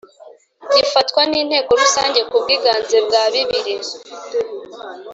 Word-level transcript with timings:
gifatwa 0.77 1.21
n 1.29 1.33
Inteko 1.41 1.71
Rusange 1.81 2.21
ku 2.29 2.35
bwiganze 2.43 2.97
bwa 3.05 3.23
bibiri 3.33 3.75